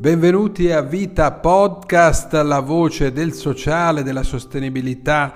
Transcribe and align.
Benvenuti 0.00 0.72
a 0.72 0.80
Vita 0.80 1.30
Podcast, 1.30 2.32
la 2.32 2.60
voce 2.60 3.12
del 3.12 3.34
sociale, 3.34 4.02
della 4.02 4.22
sostenibilità, 4.22 5.34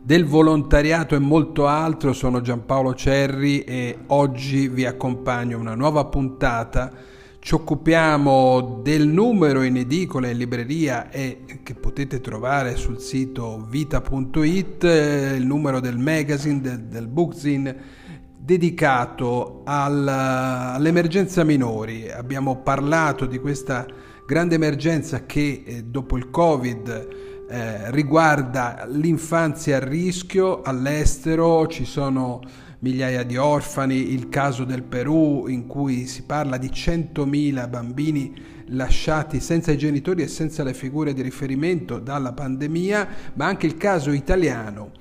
del 0.00 0.24
volontariato 0.24 1.16
e 1.16 1.18
molto 1.18 1.66
altro. 1.66 2.12
Sono 2.12 2.40
Giampaolo 2.40 2.94
Cerri 2.94 3.64
e 3.64 3.98
oggi 4.06 4.68
vi 4.68 4.84
accompagno 4.84 5.58
una 5.58 5.74
nuova 5.74 6.04
puntata. 6.04 6.92
Ci 7.40 7.54
occupiamo 7.54 8.82
del 8.84 9.08
numero 9.08 9.62
in 9.62 9.78
edicola 9.78 10.28
e 10.28 10.34
libreria 10.34 11.10
e 11.10 11.40
che 11.64 11.74
potete 11.74 12.20
trovare 12.20 12.76
sul 12.76 13.00
sito 13.00 13.66
vita.it, 13.68 14.84
il 14.84 15.44
numero 15.44 15.80
del 15.80 15.98
magazine, 15.98 16.60
del, 16.60 16.82
del 16.82 17.08
bookzine 17.08 18.02
dedicato 18.44 19.62
al, 19.64 20.06
all'emergenza 20.06 21.44
minori. 21.44 22.10
Abbiamo 22.10 22.56
parlato 22.56 23.24
di 23.24 23.38
questa 23.38 23.86
grande 24.26 24.54
emergenza 24.54 25.26
che 25.26 25.62
eh, 25.64 25.82
dopo 25.84 26.16
il 26.16 26.30
Covid 26.30 27.08
eh, 27.48 27.90
riguarda 27.90 28.86
l'infanzia 28.88 29.76
a 29.76 29.84
rischio. 29.84 30.62
All'estero, 30.62 31.66
ci 31.66 31.84
sono 31.84 32.40
migliaia 32.78 33.22
di 33.22 33.36
orfani, 33.36 34.12
il 34.12 34.28
caso 34.28 34.64
del 34.64 34.82
Perù 34.82 35.46
in 35.48 35.66
cui 35.66 36.06
si 36.06 36.22
parla 36.22 36.56
di 36.56 36.68
100.000 36.68 37.68
bambini 37.68 38.34
lasciati 38.68 39.40
senza 39.40 39.72
i 39.72 39.78
genitori 39.78 40.22
e 40.22 40.28
senza 40.28 40.62
le 40.62 40.74
figure 40.74 41.12
di 41.12 41.22
riferimento 41.22 41.98
dalla 41.98 42.32
pandemia, 42.32 43.08
ma 43.34 43.46
anche 43.46 43.66
il 43.66 43.76
caso 43.76 44.10
italiano 44.10 44.92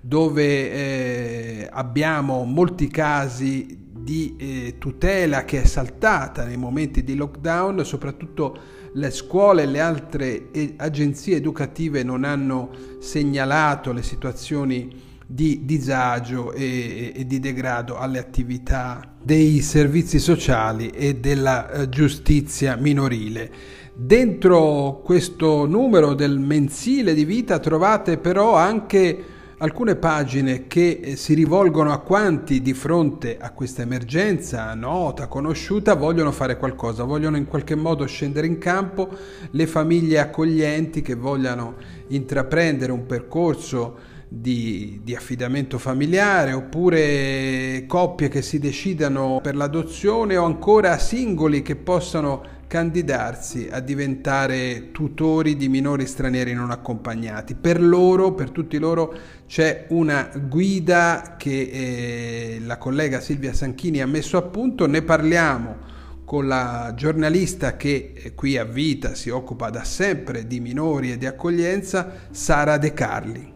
dove 0.00 0.72
eh, 0.72 1.68
abbiamo 1.70 2.42
molti 2.42 2.88
casi 2.88 3.81
di 4.02 4.34
eh, 4.36 4.74
tutela 4.78 5.44
che 5.44 5.62
è 5.62 5.64
saltata 5.64 6.44
nei 6.44 6.56
momenti 6.56 7.04
di 7.04 7.14
lockdown, 7.14 7.84
soprattutto 7.84 8.58
le 8.94 9.10
scuole 9.10 9.62
e 9.62 9.66
le 9.66 9.80
altre 9.80 10.50
eh, 10.50 10.74
agenzie 10.76 11.36
educative 11.36 12.02
non 12.02 12.24
hanno 12.24 12.70
segnalato 12.98 13.92
le 13.92 14.02
situazioni 14.02 15.10
di 15.26 15.64
disagio 15.64 16.52
e, 16.52 17.12
e, 17.14 17.26
di 17.26 17.40
degrado 17.40 17.96
alle 17.96 18.18
attività 18.18 19.14
dei 19.22 19.60
servizi 19.60 20.18
sociali 20.18 20.90
e 20.90 21.16
della 21.16 21.70
eh, 21.70 21.88
giustizia 21.88 22.76
minorile. 22.76 23.50
Dentro 23.94 25.00
questo 25.02 25.66
numero 25.66 26.14
del 26.14 26.38
mensile 26.38 27.14
di 27.14 27.24
vita 27.24 27.58
trovate 27.60 28.18
però 28.18 28.56
anche 28.56 29.24
alcune 29.62 29.94
pagine 29.94 30.66
che 30.66 31.00
eh, 31.00 31.16
si 31.16 31.34
rivolgono 31.34 31.92
a 31.92 32.00
quanti 32.00 32.60
di 32.60 32.74
fronte 32.74 33.38
a 33.38 33.52
questa 33.52 33.82
emergenza 33.82 34.74
nota, 34.74 35.28
conosciuta, 35.28 35.94
vogliono 35.94 36.32
fare 36.32 36.56
qualcosa, 36.56 37.04
vogliono 37.04 37.36
in 37.36 37.46
qualche 37.46 37.76
modo 37.76 38.04
scendere 38.06 38.48
in 38.48 38.58
campo, 38.58 39.08
le 39.50 39.66
famiglie 39.68 40.18
accoglienti 40.18 41.00
che 41.00 41.14
vogliano 41.14 41.76
intraprendere 42.08 42.90
un 42.90 43.06
percorso 43.06 44.10
di, 44.28 45.00
di, 45.04 45.14
affidamento 45.14 45.78
familiare 45.78 46.54
oppure 46.54 47.84
coppie 47.86 48.28
che 48.28 48.42
si 48.42 48.58
decidano 48.58 49.40
per 49.42 49.54
l'adozione 49.54 50.38
o 50.38 50.44
ancora 50.44 50.98
singoli 50.98 51.62
che 51.62 51.76
possano 51.76 52.60
candidarsi 52.72 53.68
a 53.70 53.80
diventare 53.80 54.92
tutori 54.92 55.56
di 55.56 55.68
minori 55.68 56.06
stranieri 56.06 56.54
non 56.54 56.70
accompagnati. 56.70 57.54
Per 57.54 57.82
loro, 57.82 58.32
per 58.32 58.50
tutti 58.50 58.78
loro, 58.78 59.12
c'è 59.46 59.88
una 59.90 60.30
guida 60.48 61.34
che 61.36 61.68
eh, 61.70 62.62
la 62.64 62.78
collega 62.78 63.20
Silvia 63.20 63.52
Sanchini 63.52 64.00
ha 64.00 64.06
messo 64.06 64.38
a 64.38 64.42
punto, 64.44 64.86
ne 64.86 65.02
parliamo 65.02 65.76
con 66.24 66.46
la 66.46 66.94
giornalista 66.96 67.76
che 67.76 68.14
eh, 68.14 68.34
qui 68.34 68.56
a 68.56 68.64
Vita 68.64 69.14
si 69.14 69.28
occupa 69.28 69.68
da 69.68 69.84
sempre 69.84 70.46
di 70.46 70.58
minori 70.58 71.12
e 71.12 71.18
di 71.18 71.26
accoglienza, 71.26 72.10
Sara 72.30 72.78
De 72.78 72.94
Carli. 72.94 73.52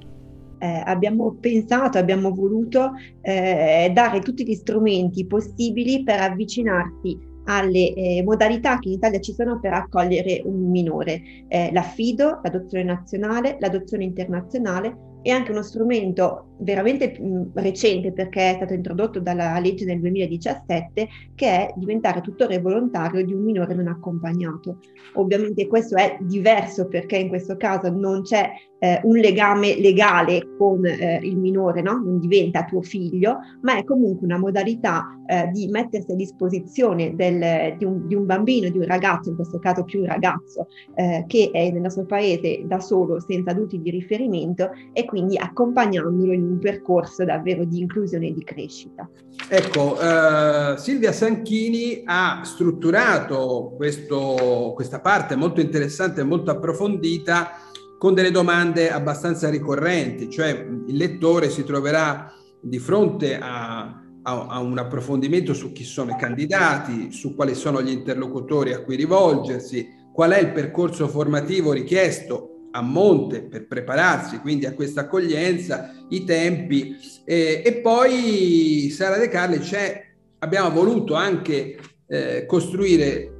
Eh, 0.58 0.82
abbiamo 0.84 1.38
pensato, 1.40 1.96
abbiamo 1.96 2.34
voluto 2.34 2.92
eh, 3.22 3.90
dare 3.94 4.20
tutti 4.20 4.44
gli 4.44 4.54
strumenti 4.54 5.24
possibili 5.24 6.02
per 6.02 6.20
avvicinarsi 6.20 7.34
alle 7.46 7.92
eh, 7.94 8.22
modalità 8.24 8.78
che 8.78 8.88
in 8.88 8.94
Italia 8.94 9.20
ci 9.20 9.32
sono 9.32 9.58
per 9.58 9.72
accogliere 9.72 10.42
un 10.44 10.70
minore, 10.70 11.22
eh, 11.48 11.70
l'affido, 11.72 12.40
l'adozione 12.42 12.84
nazionale, 12.84 13.56
l'adozione 13.58 14.04
internazionale 14.04 15.15
e 15.26 15.32
anche 15.32 15.50
uno 15.50 15.62
strumento 15.62 16.54
veramente 16.58 17.18
mh, 17.18 17.50
recente 17.54 18.12
perché 18.12 18.52
è 18.52 18.54
stato 18.54 18.74
introdotto 18.74 19.18
dalla 19.18 19.58
legge 19.58 19.84
nel 19.84 19.98
2017 19.98 21.08
che 21.34 21.46
è 21.46 21.72
diventare 21.74 22.20
tutore 22.20 22.60
volontario 22.60 23.24
di 23.24 23.32
un 23.34 23.42
minore 23.42 23.74
non 23.74 23.88
accompagnato. 23.88 24.78
Ovviamente 25.14 25.66
questo 25.66 25.96
è 25.96 26.16
diverso 26.20 26.86
perché 26.86 27.16
in 27.16 27.28
questo 27.28 27.56
caso 27.56 27.90
non 27.90 28.22
c'è 28.22 28.52
eh, 28.78 29.00
un 29.02 29.16
legame 29.16 29.80
legale 29.80 30.46
con 30.56 30.84
eh, 30.84 31.18
il 31.22 31.36
minore, 31.38 31.82
no? 31.82 32.00
non 32.04 32.20
diventa 32.20 32.64
tuo 32.64 32.82
figlio, 32.82 33.38
ma 33.62 33.76
è 33.76 33.84
comunque 33.84 34.26
una 34.26 34.38
modalità 34.38 35.18
eh, 35.26 35.48
di 35.52 35.66
mettersi 35.68 36.12
a 36.12 36.14
disposizione 36.14 37.14
del, 37.16 37.76
di, 37.78 37.84
un, 37.84 38.06
di, 38.06 38.14
un, 38.14 38.26
bambino, 38.26 38.68
di 38.68 38.78
un 38.78 38.84
ragazzo, 38.84 39.30
in 39.30 39.36
questo 39.36 39.58
caso 39.58 39.84
più 39.84 40.00
un 40.00 40.06
ragazzo, 40.06 40.68
eh, 40.94 41.24
che 41.26 41.50
è 41.52 41.70
nel 41.70 41.80
nostro 41.80 42.04
paese 42.04 42.62
da 42.66 42.78
solo, 42.80 43.18
senza 43.18 43.50
adulti 43.50 43.80
di 43.80 43.90
riferimento 43.90 44.70
e 44.92 45.04
quindi 45.04 45.15
accompagnandolo 45.38 46.32
in 46.32 46.42
un 46.42 46.58
percorso 46.58 47.24
davvero 47.24 47.64
di 47.64 47.80
inclusione 47.80 48.28
e 48.28 48.32
di 48.32 48.44
crescita. 48.44 49.08
Ecco, 49.48 49.98
eh, 50.00 50.74
Silvia 50.78 51.12
Sanchini 51.12 52.02
ha 52.04 52.42
strutturato 52.44 53.74
questo, 53.76 54.72
questa 54.74 55.00
parte 55.00 55.36
molto 55.36 55.60
interessante 55.60 56.20
e 56.20 56.24
molto 56.24 56.50
approfondita 56.50 57.50
con 57.98 58.14
delle 58.14 58.30
domande 58.30 58.90
abbastanza 58.90 59.48
ricorrenti, 59.48 60.28
cioè 60.28 60.50
il 60.86 60.96
lettore 60.96 61.48
si 61.48 61.64
troverà 61.64 62.30
di 62.60 62.78
fronte 62.78 63.38
a, 63.38 64.02
a, 64.22 64.60
un 64.60 64.76
approfondimento 64.78 65.54
su 65.54 65.72
chi 65.72 65.84
sono 65.84 66.10
i 66.10 66.16
candidati, 66.16 67.12
su 67.12 67.34
quali 67.34 67.54
sono 67.54 67.80
gli 67.80 67.90
interlocutori 67.90 68.72
a 68.72 68.82
cui 68.82 68.96
rivolgersi, 68.96 69.86
qual 70.12 70.32
è 70.32 70.40
il 70.40 70.52
percorso 70.52 71.08
formativo 71.08 71.72
richiesto 71.72 72.55
a 72.76 72.82
monte 72.82 73.42
per 73.42 73.66
prepararsi 73.66 74.38
quindi 74.38 74.66
a 74.66 74.74
questa 74.74 75.02
accoglienza, 75.02 75.92
i 76.10 76.24
tempi 76.24 76.96
eh, 77.24 77.62
e 77.64 77.72
poi 77.76 78.90
Sara 78.90 79.16
De 79.16 79.28
Carli 79.28 79.58
c'è, 79.58 80.04
abbiamo 80.40 80.70
voluto 80.70 81.14
anche 81.14 81.78
eh, 82.06 82.44
costruire 82.46 83.32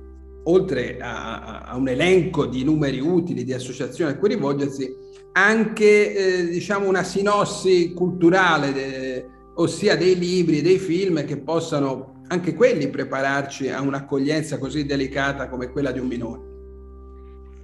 oltre 0.44 0.96
a, 0.98 1.64
a, 1.64 1.76
un 1.76 1.88
elenco 1.88 2.46
di 2.46 2.64
numeri 2.64 2.98
utili 2.98 3.44
di 3.44 3.52
associazioni 3.52 4.12
a 4.12 4.16
cui 4.16 4.28
rivolgersi, 4.28 4.94
anche 5.32 6.14
eh, 6.14 6.46
diciamo 6.46 6.88
una 6.88 7.02
sinossi 7.02 7.92
culturale, 7.92 8.72
de, 8.72 9.26
ossia 9.56 9.96
dei 9.96 10.16
libri, 10.16 10.62
dei 10.62 10.78
film 10.78 11.24
che 11.24 11.36
possano 11.38 12.22
anche 12.28 12.54
quelli 12.54 12.88
prepararci 12.88 13.68
a 13.68 13.80
un'accoglienza 13.80 14.58
così 14.58 14.86
delicata 14.86 15.48
come 15.48 15.70
quella 15.70 15.90
di 15.90 15.98
un 15.98 16.06
minore. 16.06 16.55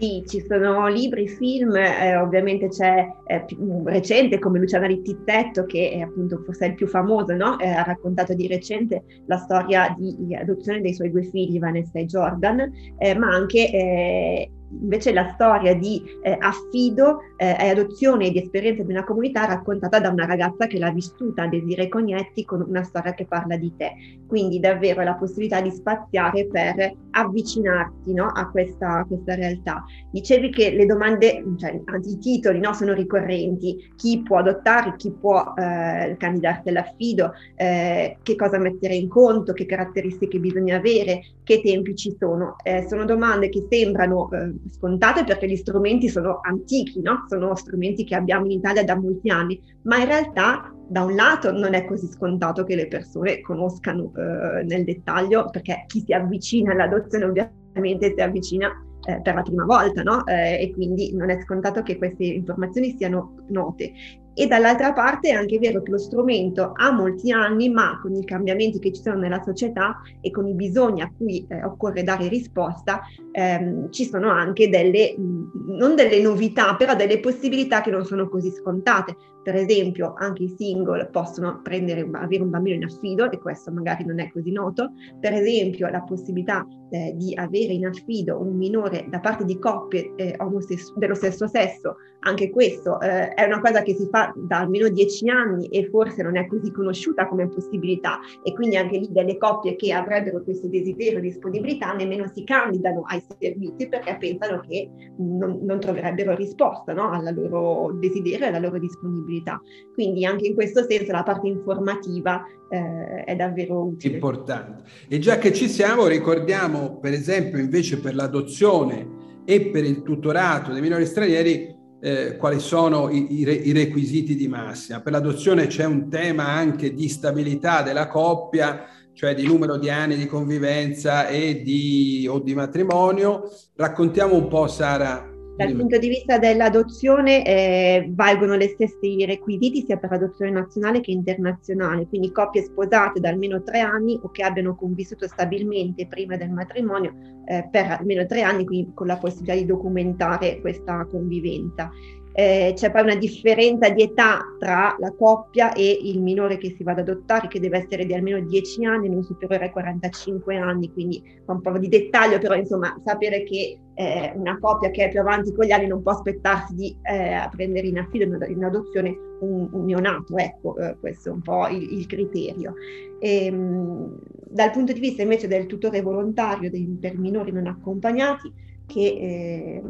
Sì, 0.02 0.24
ci 0.26 0.44
sono 0.48 0.88
libri, 0.88 1.28
film, 1.28 1.76
eh, 1.76 2.16
ovviamente 2.16 2.66
c'è 2.66 3.06
eh, 3.24 3.44
più, 3.44 3.84
recente 3.84 4.40
come 4.40 4.58
Luciana 4.58 4.88
Rittizzetto 4.88 5.64
che 5.64 5.92
è 5.92 6.00
appunto 6.00 6.42
forse 6.44 6.66
il 6.66 6.74
più 6.74 6.88
famoso, 6.88 7.36
no? 7.36 7.56
eh, 7.60 7.68
ha 7.68 7.84
raccontato 7.84 8.34
di 8.34 8.48
recente 8.48 9.04
la 9.26 9.36
storia 9.36 9.94
di, 9.96 10.16
di, 10.18 10.34
adozione 10.34 10.80
dei 10.80 10.92
suoi 10.92 11.12
due 11.12 11.22
figli, 11.22 11.60
Vanessa 11.60 12.00
e 12.00 12.06
Jordan, 12.06 12.68
eh, 12.98 13.14
ma 13.14 13.28
anche 13.28 13.70
eh, 13.70 14.50
invece 14.81 15.12
la 15.12 15.31
storia 15.34 15.75
di 15.75 16.03
eh, 16.22 16.37
affido 16.38 17.21
eh, 17.37 17.56
e 17.59 17.69
adozione 17.69 18.31
di 18.31 18.38
esperienza 18.38 18.83
di 18.83 18.93
una 18.93 19.05
comunità 19.05 19.44
raccontata 19.44 20.00
da 20.00 20.10
una 20.10 20.27
ragazza 20.27 20.66
che 20.66 20.78
l'ha 20.78 20.91
vissuta, 20.91 21.47
Desiree 21.47 21.88
Cognetti, 21.88 22.44
con 22.44 22.65
una 22.66 22.83
storia 22.83 23.15
che 23.15 23.27
parla 23.27 23.56
di 23.56 23.72
te. 23.77 23.93
Quindi 24.27 24.60
davvero 24.60 25.03
la 25.03 25.15
possibilità 25.15 25.60
di 25.60 25.71
spaziare 25.71 26.47
per 26.47 26.95
avvicinarti 27.10 28.13
no, 28.15 28.27
a, 28.27 28.48
questa, 28.51 29.01
a, 29.01 29.04
questa, 29.04 29.34
realtà. 29.34 29.84
Dicevi 30.10 30.51
che 30.51 30.71
le 30.71 30.86
domande, 30.86 31.45
cioè, 31.59 31.80
anzi 31.84 32.13
i 32.13 32.18
titoli 32.18 32.59
no, 32.59 32.72
sono 32.72 32.92
ricorrenti, 32.92 33.92
chi 33.97 34.22
può 34.22 34.39
adottare, 34.39 34.95
chi 34.97 35.10
può 35.13 35.53
eh, 35.57 36.16
candidarsi 36.18 36.68
all'affido, 36.68 37.33
eh, 37.57 38.16
che 38.22 38.36
cosa 38.36 38.59
mettere 38.59 38.95
in 38.95 39.09
conto, 39.09 39.53
che 39.53 39.66
caratteristiche 39.66 40.39
bisogna 40.39 40.77
avere, 40.77 41.22
che 41.45 41.60
tempi 41.60 41.95
ci 41.95 42.15
sono. 42.18 42.57
Eh, 42.63 42.86
sono 42.89 43.04
domande 43.04 43.48
che 43.48 43.66
sembrano 43.68 44.30
eh, 44.30 44.53
scontate 44.70 45.24
perché 45.24 45.48
gli 45.48 45.56
strumenti 45.56 46.09
sono 46.09 46.41
antichi, 46.42 47.00
no? 47.00 47.24
sono 47.28 47.54
strumenti 47.54 48.04
che 48.04 48.14
abbiamo 48.14 48.44
in 48.47 48.53
Italia 48.53 48.84
da 48.84 48.98
molti 48.98 49.30
anni, 49.30 49.60
ma 49.82 49.98
in 49.98 50.06
realtà 50.06 50.72
da 50.88 51.03
un 51.03 51.14
lato 51.14 51.53
non 51.53 51.74
è 51.74 51.84
così 51.84 52.06
scontato 52.06 52.64
che 52.64 52.76
le 52.76 52.86
persone 52.86 53.41
conoscano 53.41 54.12
eh, 54.14 54.64
nel 54.64 54.84
dettaglio, 54.84 55.48
perché 55.50 55.84
chi 55.86 56.03
si 56.04 56.12
avvicina 56.12 56.72
all'adozione 56.72 57.24
ovviamente 57.24 58.12
si 58.14 58.20
avvicina 58.20 58.70
eh, 59.04 59.20
per 59.22 59.34
la 59.34 59.42
prima 59.42 59.64
volta, 59.64 60.03
no? 60.03 60.24
Eh, 60.26 60.62
e 60.62 60.72
quindi 60.72 61.15
non 61.15 61.30
è 61.30 61.41
scontato 61.41 61.82
che 61.82 61.97
queste 61.97 62.24
informazioni 62.24 62.94
siano 62.97 63.36
note. 63.48 63.92
E 64.34 64.46
dall'altra 64.46 64.92
parte 64.92 65.30
è 65.30 65.32
anche 65.32 65.58
vero 65.58 65.82
che 65.82 65.90
lo 65.90 65.98
strumento 65.98 66.72
ha 66.74 66.90
molti 66.90 67.30
anni, 67.30 67.68
ma 67.68 67.98
con 68.00 68.14
i 68.14 68.24
cambiamenti 68.24 68.78
che 68.78 68.92
ci 68.92 69.02
sono 69.02 69.18
nella 69.18 69.42
società 69.42 70.00
e 70.20 70.30
con 70.30 70.46
i 70.46 70.54
bisogni 70.54 71.02
a 71.02 71.12
cui 71.14 71.44
eh, 71.48 71.64
occorre 71.64 72.02
dare 72.02 72.28
risposta, 72.28 73.02
ehm, 73.30 73.90
ci 73.90 74.04
sono 74.06 74.30
anche 74.30 74.68
delle, 74.68 75.14
non 75.18 75.94
delle 75.94 76.20
novità, 76.20 76.76
però 76.76 76.94
delle 76.94 77.20
possibilità 77.20 77.82
che 77.82 77.90
non 77.90 78.04
sono 78.04 78.28
così 78.28 78.50
scontate. 78.50 79.16
Per 79.42 79.54
esempio, 79.56 80.15
anche 80.16 80.44
i 80.44 80.54
single 80.56 81.06
possono 81.06 81.60
prendere, 81.62 82.09
avere 82.12 82.42
un 82.42 82.50
bambino 82.50 82.77
in 82.77 82.84
affido, 82.84 83.28
e 83.30 83.39
questo 83.39 83.72
magari 83.72 84.04
non 84.04 84.21
è 84.21 84.30
così 84.30 84.53
noto. 84.53 84.92
Per 85.18 85.33
esempio, 85.33 85.89
la 85.89 86.03
possibilità 86.03 86.65
eh, 86.91 87.12
di 87.16 87.34
avere 87.34 87.72
in 87.72 87.86
affido 87.86 88.41
un 88.41 88.56
minore 88.56 89.06
da 89.09 89.18
parte 89.18 89.44
di 89.44 89.59
coppie 89.59 90.12
eh, 90.16 90.34
omosessu- 90.39 90.97
dello 90.97 91.15
stesso 91.15 91.48
sesso, 91.48 91.97
anche 92.21 92.50
questo 92.50 93.00
eh, 93.00 93.34
è 93.34 93.44
una 93.44 93.60
cosa 93.60 93.83
che 93.83 93.94
si 93.94 94.06
fa 94.09 94.33
da 94.36 94.59
almeno 94.60 94.89
dieci 94.89 95.28
anni 95.28 95.66
e 95.68 95.89
forse 95.89 96.22
non 96.22 96.36
è 96.36 96.47
così 96.47 96.71
conosciuta 96.71 97.27
come 97.27 97.48
possibilità. 97.48 98.21
E 98.44 98.53
quindi 98.53 98.77
anche 98.77 98.98
lì 98.98 99.09
delle 99.10 99.36
coppie 99.39 99.74
che 99.74 99.92
avrebbero 99.92 100.42
questo 100.42 100.68
desiderio 100.68 101.21
di 101.21 101.28
disponibilità 101.28 101.92
nemmeno 101.94 102.30
si 102.33 102.44
candidano 102.44 103.03
ai 103.06 103.22
servizi 103.39 103.89
perché 103.89 104.16
pensano 104.18 104.60
che 104.60 104.89
non, 105.18 105.60
non 105.62 105.80
troverebbero 105.80 106.34
risposta 106.36 106.92
no? 106.92 107.10
al 107.10 107.34
loro 107.34 107.92
desiderio 107.98 108.44
e 108.44 108.48
alla 108.48 108.60
loro 108.60 108.78
disponibilità 108.78 109.31
possibilità. 109.32 109.60
Quindi 109.94 110.26
anche 110.26 110.46
in 110.46 110.54
questo 110.54 110.84
senso 110.88 111.12
la 111.12 111.22
parte 111.22 111.48
informativa 111.48 112.44
eh, 112.68 113.24
è 113.24 113.34
davvero 113.34 113.84
utile. 113.84 114.14
Importante. 114.14 114.84
E 115.08 115.18
già 115.18 115.38
che 115.38 115.52
ci 115.52 115.68
siamo, 115.68 116.06
ricordiamo 116.06 116.98
per 116.98 117.12
esempio 117.12 117.58
invece 117.58 117.98
per 117.98 118.14
l'adozione 118.14 119.20
e 119.44 119.66
per 119.66 119.84
il 119.84 120.02
tutorato 120.02 120.72
dei 120.72 120.82
minori 120.82 121.06
stranieri 121.06 121.80
eh, 122.00 122.36
quali 122.36 122.58
sono 122.58 123.10
i, 123.10 123.40
i, 123.40 123.68
i, 123.68 123.72
requisiti 123.72 124.34
di 124.34 124.48
massima. 124.48 125.00
Per 125.00 125.12
l'adozione 125.12 125.66
c'è 125.66 125.84
un 125.84 126.08
tema 126.08 126.48
anche 126.48 126.94
di 126.94 127.08
stabilità 127.08 127.82
della 127.82 128.08
coppia, 128.08 128.86
cioè 129.12 129.34
di 129.34 129.46
numero 129.46 129.76
di 129.76 129.88
anni 129.88 130.16
di 130.16 130.26
convivenza 130.26 131.28
e 131.28 131.62
di, 131.62 132.26
o 132.28 132.40
di 132.40 132.54
matrimonio. 132.54 133.48
Raccontiamo 133.76 134.34
un 134.34 134.48
po', 134.48 134.66
Sara, 134.66 135.31
dal 135.57 135.75
punto 135.77 135.99
di 135.99 136.09
vista 136.09 136.39
dell'adozione 136.39 137.45
eh, 137.45 138.10
valgono 138.15 138.57
gli 138.57 138.66
stessi 138.69 139.25
requisiti 139.27 139.84
sia 139.84 139.99
per 139.99 140.10
l'adozione 140.10 140.51
nazionale 140.51 141.01
che 141.01 141.10
internazionale, 141.10 142.07
quindi 142.07 142.33
coppie 142.33 142.63
sposate 142.63 143.21
da 143.21 143.28
almeno 143.28 143.63
tre 143.63 143.81
anni 143.81 144.19
o 144.22 144.31
che 144.31 144.43
abbiano 144.43 144.75
convissuto 144.75 145.27
stabilmente 145.28 146.07
prima 146.07 146.37
del 146.37 146.51
matrimonio 146.51 147.13
eh, 147.47 147.69
per 147.71 147.99
almeno 147.99 148.25
tre 148.27 148.43
anni, 148.43 148.65
quindi 148.65 148.93
con 148.95 149.07
la 149.07 149.19
possibilità 149.19 149.54
di 149.54 149.66
documentare 149.66 150.60
questa 150.60 151.07
convivenza 151.10 151.91
eh, 152.32 152.72
c'è 152.74 152.90
poi 152.90 153.02
una 153.02 153.14
differenza 153.14 153.90
di 153.90 154.02
età 154.02 154.40
tra 154.58 154.96
la 154.98 155.12
coppia 155.12 155.72
e 155.72 155.98
il 156.02 156.20
minore 156.20 156.56
che 156.56 156.74
si 156.76 156.82
va 156.82 156.92
ad 156.92 157.00
adottare, 157.00 157.48
che 157.48 157.60
deve 157.60 157.78
essere 157.78 158.06
di 158.06 158.14
almeno 158.14 158.40
10 158.40 158.84
anni, 158.86 159.08
non 159.08 159.22
superiore 159.22 159.66
ai 159.66 159.70
45 159.70 160.56
anni, 160.56 160.90
quindi 160.92 161.22
un 161.46 161.60
po' 161.60 161.76
di 161.78 161.88
dettaglio, 161.88 162.38
però 162.38 162.54
insomma 162.54 162.98
sapere 163.04 163.42
che 163.44 163.78
eh, 163.94 164.32
una 164.34 164.58
coppia 164.58 164.90
che 164.90 165.04
è 165.04 165.10
più 165.10 165.20
avanti 165.20 165.52
con 165.52 165.66
gli 165.66 165.72
anni 165.72 165.86
non 165.86 166.02
può 166.02 166.12
aspettarsi 166.12 166.74
di 166.74 166.96
eh, 167.02 167.48
prendere 167.50 167.86
in 167.86 167.98
affido 167.98 168.24
in 168.46 168.64
adozione 168.64 169.14
un, 169.40 169.68
un 169.70 169.84
neonato, 169.84 170.36
ecco, 170.36 170.76
eh, 170.78 170.96
questo 170.98 171.28
è 171.28 171.32
un 171.32 171.42
po' 171.42 171.66
il, 171.68 171.92
il 171.92 172.06
criterio. 172.06 172.74
E, 173.20 173.46
ehm, 173.46 174.18
dal 174.48 174.70
punto 174.70 174.92
di 174.92 175.00
vista 175.00 175.22
invece 175.22 175.48
del 175.48 175.66
tutore 175.66 176.00
volontario 176.00 176.70
dei, 176.70 176.86
per 177.00 177.18
minori 177.18 177.52
non 177.52 177.66
accompagnati, 177.66 178.52
che 178.86 179.00
eh, 179.00 179.82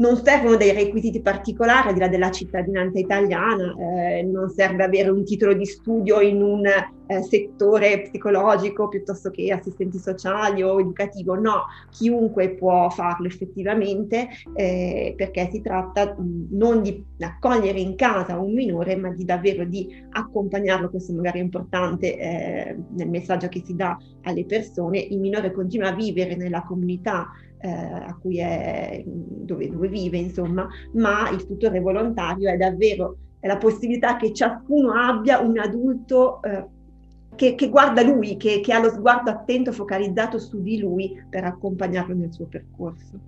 non 0.00 0.16
servono 0.16 0.56
dei 0.56 0.72
requisiti 0.72 1.20
particolari, 1.20 1.88
al 1.88 1.94
di 1.94 2.00
là 2.00 2.08
della 2.08 2.30
cittadinanza 2.30 2.98
italiana, 2.98 3.74
eh, 3.78 4.22
non 4.22 4.48
serve 4.48 4.82
avere 4.82 5.10
un 5.10 5.24
titolo 5.24 5.52
di 5.52 5.66
studio 5.66 6.20
in 6.20 6.42
un 6.42 6.66
eh, 6.66 7.22
settore 7.22 8.02
psicologico 8.02 8.88
piuttosto 8.88 9.30
che 9.30 9.52
assistenti 9.52 9.98
sociali 9.98 10.62
o 10.62 10.80
educativo, 10.80 11.34
no, 11.34 11.66
chiunque 11.90 12.54
può 12.54 12.88
farlo 12.88 13.26
effettivamente 13.26 14.28
eh, 14.54 15.12
perché 15.16 15.50
si 15.52 15.60
tratta 15.60 16.14
mh, 16.16 16.46
non 16.50 16.80
di 16.82 17.04
accogliere 17.18 17.78
in 17.78 17.94
casa 17.94 18.38
un 18.38 18.54
minore, 18.54 18.96
ma 18.96 19.10
di 19.10 19.24
davvero 19.26 19.64
di 19.64 20.02
accompagnarlo, 20.10 20.88
questo 20.88 21.12
magari 21.12 21.40
è 21.40 21.42
importante 21.42 22.16
eh, 22.16 22.76
nel 22.96 23.08
messaggio 23.10 23.48
che 23.48 23.62
si 23.62 23.76
dà 23.76 23.98
alle 24.22 24.46
persone, 24.46 24.98
il 24.98 25.18
minore 25.18 25.52
continua 25.52 25.88
a 25.88 25.94
vivere 25.94 26.36
nella 26.36 26.62
comunità 26.62 27.28
eh, 27.60 27.70
a 27.70 28.16
cui 28.20 28.38
è, 28.38 29.02
dove, 29.04 29.70
dove, 29.70 29.88
vive, 29.88 30.18
insomma, 30.18 30.68
ma 30.94 31.28
il 31.30 31.46
tutore 31.46 31.80
volontario 31.80 32.50
è 32.50 32.56
davvero 32.56 33.16
è 33.40 33.46
la 33.46 33.56
possibilità 33.56 34.16
che 34.16 34.32
ciascuno 34.34 34.92
abbia 34.92 35.40
un 35.40 35.58
adulto 35.58 36.42
eh, 36.42 36.66
che, 37.34 37.54
che, 37.54 37.68
guarda 37.70 38.02
lui, 38.02 38.36
che, 38.36 38.60
che 38.60 38.72
ha 38.72 38.80
lo 38.80 38.90
sguardo 38.90 39.30
attento, 39.30 39.72
focalizzato 39.72 40.38
su 40.38 40.62
di 40.62 40.78
lui 40.78 41.24
per 41.28 41.44
accompagnarlo 41.44 42.14
nel 42.14 42.32
suo 42.32 42.44
percorso. 42.44 43.18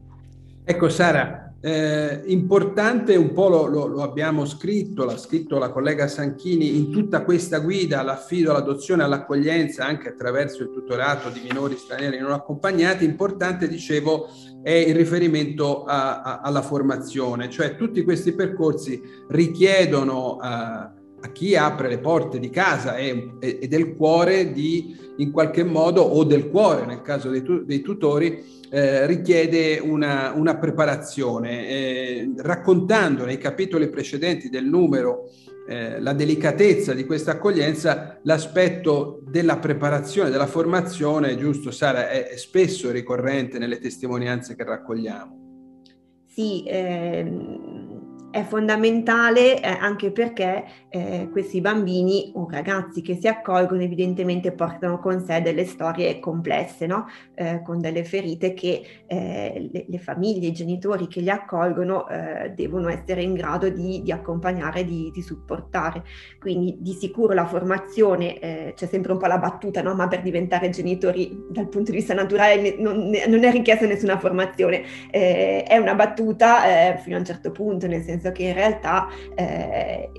Ecco 0.64 0.88
Sara, 0.90 1.51
eh, 1.64 2.22
importante 2.26 3.14
un 3.14 3.32
po' 3.32 3.48
lo, 3.48 3.66
lo, 3.66 3.86
lo, 3.86 4.02
abbiamo 4.02 4.44
scritto, 4.44 5.04
l'ha 5.04 5.16
scritto 5.16 5.58
la 5.58 5.70
collega 5.70 6.08
Sanchini, 6.08 6.76
in 6.76 6.90
tutta 6.90 7.22
questa 7.22 7.60
guida 7.60 8.00
all'affido, 8.00 8.50
all'adozione, 8.50 9.04
all'accoglienza, 9.04 9.84
anche 9.84 10.08
attraverso 10.08 10.64
il 10.64 10.70
tutorato 10.72 11.28
di 11.28 11.40
minori 11.40 11.76
stranieri 11.76 12.18
non 12.18 12.32
accompagnati, 12.32 13.04
importante, 13.04 13.68
dicevo, 13.68 14.28
è 14.60 14.72
il 14.72 14.96
riferimento 14.96 15.84
a, 15.84 16.22
a, 16.22 16.40
alla 16.40 16.62
formazione, 16.62 17.48
cioè 17.48 17.76
tutti 17.76 18.02
questi 18.02 18.32
percorsi 18.32 19.00
richiedono... 19.28 20.38
Uh, 20.42 21.00
a 21.24 21.30
chi 21.30 21.54
apre 21.56 21.88
le 21.88 21.98
porte 21.98 22.38
di 22.38 22.50
casa 22.50 22.96
e, 22.96 23.34
e, 23.38 23.68
del 23.68 23.94
cuore 23.94 24.52
di, 24.52 24.96
in 25.18 25.30
qualche 25.30 25.62
modo, 25.62 26.02
o 26.02 26.24
del 26.24 26.50
cuore 26.50 26.84
nel 26.84 27.02
caso 27.02 27.30
dei, 27.30 27.42
tu, 27.42 27.64
dei 27.64 27.80
tutori, 27.80 28.60
eh, 28.70 29.06
richiede 29.06 29.78
una, 29.78 30.32
una 30.34 30.56
preparazione. 30.56 31.68
Eh, 31.68 32.32
raccontando 32.38 33.24
nei 33.24 33.38
capitoli 33.38 33.88
precedenti 33.88 34.48
del 34.48 34.64
numero 34.64 35.30
eh, 35.68 36.00
la 36.00 36.12
delicatezza 36.12 36.92
di 36.92 37.06
questa 37.06 37.32
accoglienza, 37.32 38.18
l'aspetto 38.24 39.20
della 39.24 39.58
preparazione, 39.58 40.30
della 40.30 40.48
formazione, 40.48 41.36
giusto 41.36 41.70
Sara, 41.70 42.10
è, 42.10 42.30
è 42.30 42.36
spesso 42.36 42.90
ricorrente 42.90 43.58
nelle 43.58 43.78
testimonianze 43.78 44.56
che 44.56 44.64
raccogliamo. 44.64 45.40
Sì, 46.26 46.64
ehm 46.66 47.92
è 48.32 48.42
fondamentale 48.44 49.60
eh, 49.60 49.68
anche 49.68 50.10
perché 50.10 50.64
eh, 50.92 51.28
questi 51.32 51.62
bambini 51.62 52.32
o 52.34 52.46
ragazzi 52.50 53.00
che 53.00 53.16
si 53.16 53.26
accolgono 53.26 53.80
evidentemente 53.80 54.52
portano 54.52 54.98
con 54.98 55.24
sé 55.24 55.40
delle 55.40 55.64
storie 55.64 56.18
complesse, 56.20 56.86
no? 56.86 57.06
eh, 57.34 57.62
con 57.62 57.80
delle 57.80 58.04
ferite 58.04 58.52
che 58.52 58.82
eh, 59.06 59.70
le, 59.72 59.86
le, 59.88 59.98
famiglie, 59.98 60.48
i 60.48 60.52
genitori 60.52 61.08
che 61.08 61.20
li 61.20 61.30
accolgono 61.30 62.06
eh, 62.08 62.52
devono 62.54 62.90
essere 62.90 63.22
in 63.22 63.32
grado 63.32 63.70
di, 63.70 64.02
di 64.02 64.12
accompagnare, 64.12 64.84
di, 64.84 65.10
di, 65.10 65.22
supportare. 65.22 66.04
Quindi 66.38 66.76
di 66.80 66.92
sicuro 66.92 67.32
la 67.32 67.46
formazione, 67.46 68.38
eh, 68.38 68.72
c'è 68.76 68.86
sempre 68.86 69.12
un 69.12 69.18
po' 69.18 69.26
la 69.26 69.38
battuta, 69.38 69.80
no? 69.80 69.94
ma 69.94 70.08
per 70.08 70.20
diventare 70.20 70.68
genitori 70.68 71.46
dal 71.48 71.68
punto 71.68 71.90
di 71.90 71.96
vista 71.96 72.12
naturale 72.12 72.76
non, 72.76 73.10
non 73.28 73.44
è 73.44 73.50
richiesta 73.50 73.86
nessuna 73.86 74.18
formazione, 74.18 74.82
è 75.10 75.76
una 75.78 75.94
battuta 75.94 76.96
fino 76.98 77.16
a 77.16 77.18
un 77.20 77.24
certo 77.24 77.50
punto, 77.50 77.86
nel 77.86 78.02
senso 78.02 78.30
che 78.32 78.42
in 78.44 78.54
realtà 78.54 79.08
eh, 79.34 80.10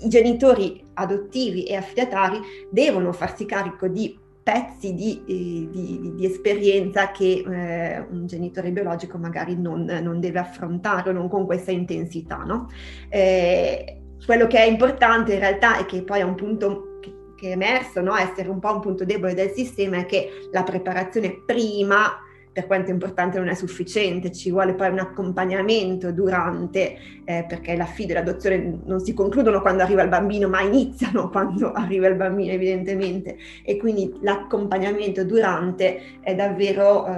i 0.00 0.08
genitori 0.08 0.84
adottivi 0.94 1.64
e 1.64 1.76
affidatari 1.76 2.40
devono 2.70 3.12
farsi 3.12 3.44
carico 3.44 3.88
di 3.88 4.18
pezzi 4.48 4.94
di, 4.94 5.22
di, 5.26 5.68
di, 5.70 6.14
di 6.14 6.24
esperienza 6.24 7.10
che 7.10 7.44
eh, 7.46 8.00
un 8.00 8.26
genitore 8.26 8.70
biologico 8.70 9.18
magari 9.18 9.54
non, 9.60 9.84
non, 9.84 10.20
deve 10.20 10.38
affrontare 10.38 11.10
o 11.10 11.12
non 11.12 11.28
con 11.28 11.44
questa 11.44 11.70
intensità. 11.70 12.38
No? 12.38 12.68
Eh, 13.10 14.00
quello 14.24 14.46
che 14.46 14.58
è 14.58 14.64
importante 14.64 15.34
in 15.34 15.40
realtà 15.40 15.78
è 15.78 15.84
che 15.84 16.02
poi 16.02 16.20
è 16.20 16.22
un 16.22 16.34
punto 16.34 16.98
che, 17.00 17.12
che 17.36 17.48
è 17.48 17.52
emerso, 17.52 18.00
no? 18.00 18.16
essere 18.16 18.48
un 18.48 18.58
po' 18.58 18.72
un 18.72 18.80
punto 18.80 19.04
debole 19.04 19.34
del 19.34 19.50
sistema, 19.50 19.98
è 19.98 20.06
che 20.06 20.48
la 20.50 20.62
preparazione 20.62 21.42
prima 21.44 22.18
per 22.58 22.66
quanto 22.66 22.90
importante 22.90 23.38
non 23.38 23.46
è 23.46 23.54
sufficiente, 23.54 24.32
ci 24.32 24.50
vuole 24.50 24.74
poi 24.74 24.88
un 24.88 24.98
accompagnamento 24.98 26.10
durante, 26.10 26.96
eh, 27.24 27.44
perché 27.46 27.76
l'affido 27.76 28.10
e 28.10 28.14
l'adozione 28.14 28.80
non 28.84 28.98
si 28.98 29.14
concludono 29.14 29.60
quando 29.60 29.84
arriva 29.84 30.02
il 30.02 30.08
bambino, 30.08 30.48
ma 30.48 30.60
iniziano 30.62 31.28
quando 31.30 31.70
arriva 31.70 32.08
il 32.08 32.16
bambino 32.16 32.50
evidentemente 32.50 33.36
e 33.62 33.76
quindi 33.76 34.18
l'accompagnamento 34.22 35.22
durante 35.22 36.18
è 36.20 36.34
davvero 36.34 37.06
eh, 37.06 37.10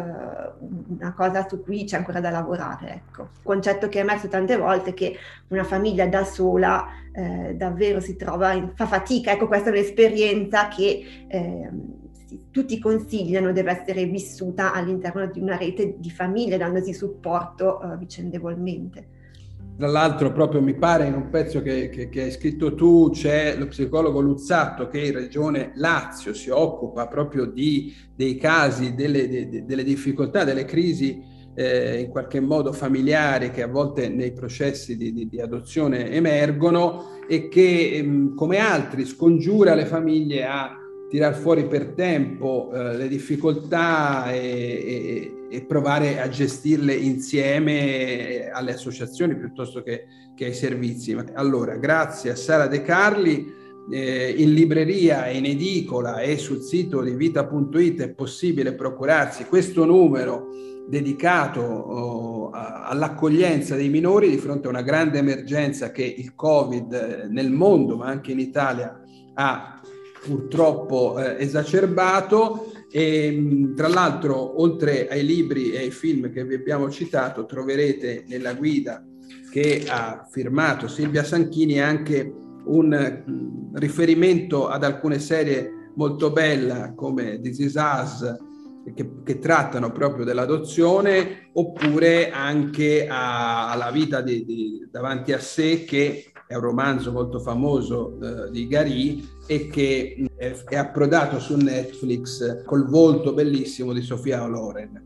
una 0.99 1.15
cosa 1.17 1.49
su 1.49 1.63
cui 1.63 1.85
c'è 1.85 1.97
ancora 1.97 2.21
da 2.21 2.29
lavorare. 2.29 3.03
Ecco. 3.07 3.23
Il 3.23 3.43
concetto 3.43 3.89
che 3.89 4.01
è 4.01 4.03
emerso 4.03 4.29
tante 4.29 4.59
volte 4.59 4.91
è 4.91 4.95
che 4.95 5.17
una 5.49 5.65
famiglia 5.65 6.07
da 6.07 6.23
sola 6.23 6.87
eh, 7.13 7.55
davvero 7.55 8.01
si 8.01 8.15
trova, 8.15 8.53
in, 8.53 8.73
fa 8.75 8.85
fatica, 8.85 9.33
ecco 9.33 9.47
questa 9.47 9.71
è 9.71 9.73
un'esperienza 9.73 10.69
che 10.69 11.27
eh, 12.31 12.39
tutti 12.51 12.79
consigliano 12.79 13.53
deve 13.53 13.81
essere 13.81 14.05
vissuta 14.07 14.73
all'interno 14.73 15.27
di 15.27 15.41
una 15.41 15.57
rete 15.57 15.97
di 15.99 16.11
famiglie, 16.11 16.57
dandosi 16.57 16.93
supporto 16.93 17.81
uh, 17.83 17.99
vicendevolmente. 17.99 19.19
Tra 19.77 19.89
l'altro, 19.89 20.31
proprio 20.31 20.61
mi 20.61 20.75
pare 20.75 21.07
in 21.07 21.15
un 21.15 21.31
pezzo 21.31 21.63
che, 21.63 21.89
che, 21.89 22.11
che, 22.11 22.23
hai 22.23 22.31
scritto 22.31 22.75
tu, 22.75 23.09
c'è 23.13 23.57
lo 23.57 23.67
psicologo 23.67 24.21
Luzzatto 24.21 24.89
che 24.89 25.07
in 25.07 25.15
regione 25.15 25.73
Lazio 25.77 26.35
si 26.35 26.51
occupa 26.51 27.09
proprio 27.09 27.47
di, 27.47 27.95
dei 28.15 28.37
casi, 28.37 28.95
delle, 28.95 29.27
de, 29.27 29.65
delle 29.65 29.83
difficoltà, 29.83 30.45
delle 30.45 30.67
crisi 30.67 31.23
eh, 31.55 32.01
in 32.01 32.09
qualche 32.09 32.41
modo 32.41 32.73
familiari 32.73 33.51
che 33.51 33.63
a 33.63 33.69
volte 33.69 34.09
nei 34.09 34.33
processi 34.33 34.97
di, 34.97 35.13
di, 35.13 35.29
di 35.29 35.41
adozione 35.41 36.11
emergono 36.11 37.19
e 37.27 37.49
che, 37.49 37.93
ehm, 37.95 38.35
come 38.35 38.59
altri, 38.59 39.05
scongiura 39.05 39.75
le 39.75 39.87
famiglie 39.87 40.45
a 40.45 40.80
tirar 41.11 41.35
fuori 41.35 41.67
per 41.67 41.89
tempo 41.89 42.71
eh, 42.73 42.97
le 42.97 43.09
difficoltà 43.09 44.33
e, 44.33 44.39
e, 44.39 45.47
e, 45.51 45.63
provare 45.63 46.21
a 46.21 46.29
gestirle 46.29 46.95
insieme 46.95 48.49
alle 48.53 48.75
associazioni 48.75 49.37
piuttosto 49.37 49.83
che, 49.83 50.05
che 50.37 50.45
ai 50.45 50.55
servizi. 50.55 51.17
Allora, 51.35 51.77
grazie 51.77 52.31
a 52.31 52.37
Sara 52.37 52.69
De 52.69 52.83
Carli. 52.83 53.59
Eh, 53.93 54.35
in 54.37 54.55
libreria, 54.55 55.27
in 55.31 55.47
edicola 55.47 56.21
e 56.21 56.39
sul 56.39 56.61
sito 56.61 57.01
di 57.01 57.11
vita.it 57.13 58.03
è 58.03 58.11
possibile 58.11 58.75
procurarsi 58.75 59.47
questo 59.47 59.85
numero 59.85 60.47
dedicato 60.87 61.61
oh, 61.61 62.51
all'accoglienza 62.51 63.75
dei 63.75 63.89
minori 63.89 64.29
di 64.29 64.37
fronte 64.37 64.69
a 64.69 64.71
una 64.71 64.83
grande 64.83 65.19
emergenza 65.19 65.91
che 65.91 66.05
il 66.05 66.37
Covid 66.37 66.93
eh, 66.93 67.27
nel 67.29 67.51
mondo, 67.51 67.97
ma 67.97 68.07
anche 68.07 68.31
in 68.31 68.39
Italia, 68.39 69.01
ha 69.35 69.81
purtroppo 70.23 71.19
eh, 71.19 71.43
esacerbato. 71.43 72.73
E 72.93 73.73
tra 73.77 73.87
l'altro 73.87 74.61
oltre 74.61 75.09
ai 75.09 75.25
libri 75.25 75.71
e 75.71 75.79
ai 75.79 75.91
film 75.91 76.31
che 76.33 76.45
vi 76.45 76.55
abbiamo 76.55 76.91
citato 76.91 77.47
troverete 77.47 78.25
nella 78.27 78.55
guida 78.55 79.05
che 79.51 79.85
ha 79.87 80.27
firmato 80.29 80.89
Silvia 80.89 81.23
Sanchini 81.23 81.81
anche 81.81 82.35
un 82.65 83.71
riferimento 83.75 84.67
ad 84.67 84.83
alcune 84.83 85.21
serie 85.21 85.91
molto 85.95 86.33
belle 86.33 86.93
come 86.97 87.41
This 87.41 87.59
Is 87.59 87.75
Us 87.75 88.37
che, 88.95 89.11
che 89.25 89.39
trattano 89.39 89.93
proprio 89.93 90.25
dell'adozione 90.25 91.51
oppure 91.53 92.31
anche 92.31 93.07
a, 93.07 93.71
alla 93.71 93.91
vita 93.91 94.21
di, 94.21 94.45
di, 94.45 94.89
davanti 94.91 95.33
a 95.33 95.39
sé 95.39 95.85
che 95.85 96.33
è 96.47 96.55
un 96.55 96.63
romanzo 96.63 97.13
molto 97.13 97.39
famoso 97.39 98.19
eh, 98.21 98.51
di 98.51 98.67
Gary 98.67 99.25
e 99.51 99.67
che 99.67 100.29
è, 100.37 100.55
è, 100.69 100.77
approdato 100.77 101.41
su 101.41 101.57
Netflix 101.57 102.63
col 102.63 102.87
volto 102.89 103.33
bellissimo 103.33 103.93
di 103.93 104.01
Sofia 104.01 104.47
Loren. 104.47 105.03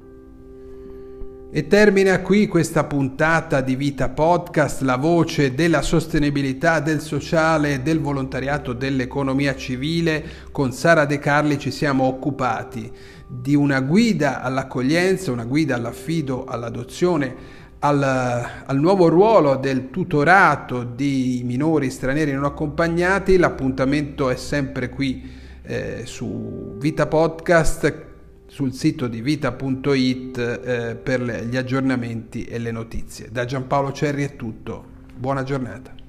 E 1.50 1.66
termina 1.66 2.20
qui 2.20 2.46
questa 2.46 2.84
puntata 2.84 3.62
di 3.62 3.74
Vita 3.74 4.10
Podcast, 4.10 4.82
la 4.82 4.96
voce 4.96 5.54
della 5.54 5.80
sostenibilità, 5.80 6.80
del 6.80 7.00
sociale, 7.00 7.80
del 7.80 8.00
volontariato, 8.00 8.74
dell'economia 8.74 9.56
civile. 9.56 10.22
Con 10.52 10.72
Sara 10.72 11.06
De 11.06 11.18
Carli 11.18 11.58
ci 11.58 11.70
siamo 11.70 12.04
occupati 12.04 12.92
di 13.26 13.54
una 13.54 13.80
guida 13.80 14.42
all'accoglienza, 14.42 15.32
una 15.32 15.46
guida 15.46 15.76
all'affido, 15.76 16.44
all'adozione 16.44 17.62
al, 17.84 18.02
al, 18.02 18.80
nuovo 18.80 19.08
ruolo 19.08 19.56
del 19.56 19.90
tutorato 19.90 20.84
di 20.84 21.42
minori 21.44 21.90
stranieri 21.90 22.32
non 22.32 22.44
accompagnati. 22.44 23.36
L'appuntamento 23.36 24.30
è 24.30 24.36
sempre 24.36 24.88
qui 24.88 25.30
eh, 25.62 26.02
su 26.04 26.76
Vita 26.78 27.06
Podcast, 27.06 28.02
sul 28.46 28.72
sito 28.72 29.06
di 29.06 29.20
vita.it 29.20 30.38
eh, 30.38 30.94
per 30.96 31.46
gli 31.46 31.56
aggiornamenti 31.56 32.44
e 32.44 32.58
le 32.58 32.70
notizie. 32.70 33.28
Da 33.30 33.44
Giampaolo 33.44 33.92
Cerri 33.92 34.24
è 34.24 34.34
tutto. 34.34 34.92
Buona 35.14 35.42
giornata. 35.42 36.03